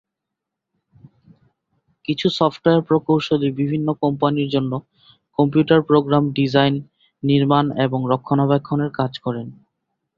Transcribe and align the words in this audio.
কিছু 2.05 2.27
সফটওয়্যার 2.39 2.81
প্রকৌশলী 2.89 3.49
বিভিন্ন 3.59 3.87
কোম্পানির 4.03 4.49
জন্য 4.49 4.71
কম্পিউটার 5.39 5.79
প্রোগ্রাম 5.89 6.23
ডিজাইন, 6.37 6.75
নির্মাণ 7.23 7.65
এবং 7.85 7.99
রক্ষণাবেক্ষণের 8.13 8.91
কাজ 8.99 9.11
করেন। 9.25 9.47